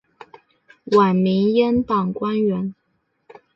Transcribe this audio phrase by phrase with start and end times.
[0.97, 2.73] 晚明阉党官员。